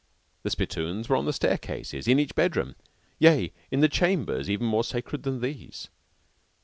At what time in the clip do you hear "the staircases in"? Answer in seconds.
1.27-2.17